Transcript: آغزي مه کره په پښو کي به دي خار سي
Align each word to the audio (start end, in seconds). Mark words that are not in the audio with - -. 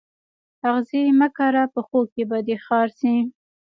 آغزي 0.69 1.03
مه 1.19 1.27
کره 1.37 1.63
په 1.65 1.69
پښو 1.83 2.01
کي 2.13 2.23
به 2.29 2.37
دي 2.47 2.55
خار 2.65 2.87
سي 2.99 3.13